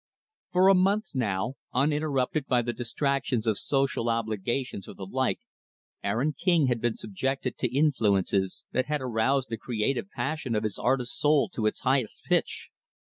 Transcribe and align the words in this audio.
For 0.51 0.67
a 0.67 0.73
month, 0.73 1.11
now, 1.13 1.57
uninterrupted 1.75 2.47
by 2.47 2.63
the 2.63 2.73
distractions 2.73 3.45
of 3.45 3.59
social 3.59 4.09
obligations 4.09 4.87
or 4.87 4.95
the 4.95 5.05
like, 5.05 5.39
Aaron 6.03 6.33
King 6.33 6.65
had 6.65 6.81
been 6.81 6.97
subjected 6.97 7.55
to 7.59 7.67
influences 7.71 8.65
that 8.71 8.87
had 8.87 9.01
aroused 9.03 9.49
the 9.51 9.57
creative 9.57 10.09
passion 10.09 10.55
of 10.55 10.63
his 10.63 10.79
artist 10.79 11.19
soul 11.19 11.49
to 11.49 11.67
its 11.67 11.81
highest 11.81 12.23
pitch. 12.23 12.69